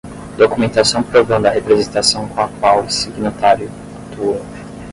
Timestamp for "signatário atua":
2.89-4.41